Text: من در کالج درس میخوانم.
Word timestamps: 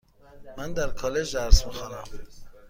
من 0.57 0.73
در 0.73 0.89
کالج 0.89 1.35
درس 1.35 1.65
میخوانم. 1.67 2.03